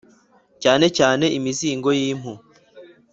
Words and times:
cyane 0.63 0.85
cyane 0.97 1.25
imizingo 1.37 1.89
y 1.97 2.01
impu 2.11 2.33